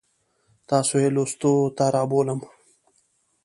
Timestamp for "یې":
1.03-1.09